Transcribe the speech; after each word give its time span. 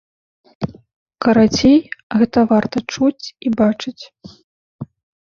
Карацей, 1.25 1.77
гэта 2.23 2.39
варта 2.55 2.77
чуць 2.93 3.25
і 3.45 3.57
бачыць. 3.63 3.99